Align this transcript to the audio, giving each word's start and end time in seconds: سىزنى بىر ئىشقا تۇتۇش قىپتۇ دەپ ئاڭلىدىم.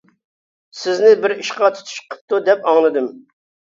سىزنى 0.79 1.13
بىر 1.27 1.37
ئىشقا 1.37 1.71
تۇتۇش 1.79 2.03
قىپتۇ 2.09 2.45
دەپ 2.53 2.71
ئاڭلىدىم. 2.75 3.17